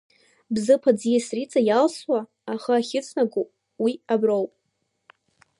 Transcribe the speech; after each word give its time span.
Бзыԥ 0.53 0.83
аӡиас 0.89 1.27
Риҵа 1.35 1.61
иалсуа, 1.65 2.19
ахы 2.53 2.71
ахьыҵнаго 2.77 3.41
уи 3.83 3.93
аброуп. 4.13 4.51